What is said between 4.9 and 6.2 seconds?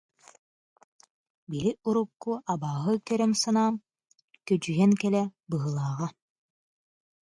кэллэ быһыылааҕа